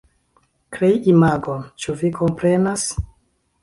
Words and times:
Krei 0.77 0.97
imagon, 1.13 1.63
ĉu 1.85 1.99
vi 2.03 2.13
komprenas? 2.19 2.93